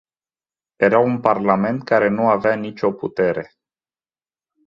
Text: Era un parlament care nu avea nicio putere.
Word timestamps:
Era 0.85 0.97
un 0.99 1.19
parlament 1.19 1.83
care 1.83 2.09
nu 2.09 2.29
avea 2.29 2.53
nicio 2.55 2.91
putere. 2.91 3.53